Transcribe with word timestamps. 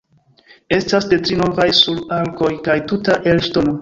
Estas 0.77 1.05
de 1.11 1.19
tri 1.27 1.37
navoj 1.41 1.67
sur 1.81 1.99
arkoj 2.21 2.51
kaj 2.69 2.79
tuta 2.93 3.19
el 3.33 3.45
ŝtono. 3.51 3.69